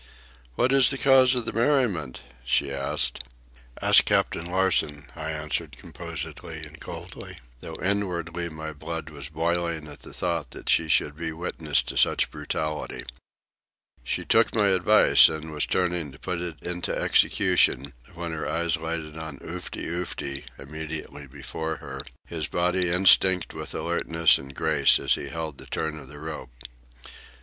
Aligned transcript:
"What 0.55 0.71
is 0.71 0.89
the 0.89 0.97
cause 0.97 1.35
of 1.35 1.45
the 1.45 1.53
merriment?" 1.53 2.21
she 2.43 2.73
asked. 2.73 3.23
"Ask 3.83 4.03
Captain 4.03 4.47
Larsen," 4.47 5.05
I 5.15 5.29
answered 5.29 5.77
composedly 5.77 6.57
and 6.63 6.81
coldly, 6.81 7.37
though 7.59 7.75
inwardly 7.75 8.49
my 8.49 8.73
blood 8.73 9.11
was 9.11 9.29
boiling 9.29 9.87
at 9.87 9.99
the 9.99 10.11
thought 10.11 10.49
that 10.57 10.69
she 10.69 10.89
should 10.89 11.15
be 11.15 11.31
witness 11.31 11.83
to 11.83 11.97
such 11.97 12.31
brutality. 12.31 13.03
She 14.03 14.25
took 14.25 14.55
my 14.55 14.69
advice 14.69 15.29
and 15.29 15.51
was 15.51 15.67
turning 15.67 16.11
to 16.13 16.17
put 16.17 16.41
it 16.41 16.63
into 16.63 16.97
execution, 16.97 17.93
when 18.15 18.31
her 18.31 18.49
eyes 18.49 18.77
lighted 18.77 19.19
on 19.19 19.37
Oofty 19.37 19.85
Oofty, 19.85 20.45
immediately 20.57 21.27
before 21.27 21.75
her, 21.75 21.99
his 22.25 22.47
body 22.47 22.89
instinct 22.89 23.53
with 23.53 23.75
alertness 23.75 24.39
and 24.39 24.55
grace 24.55 24.97
as 24.97 25.13
he 25.13 25.27
held 25.29 25.59
the 25.59 25.67
turn 25.67 25.99
of 25.99 26.07
the 26.07 26.17
rope. 26.17 26.49